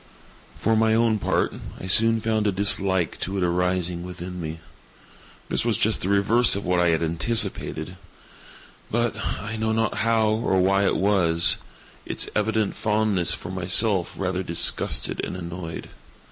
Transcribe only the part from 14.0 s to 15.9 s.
rather disgusted and annoyed.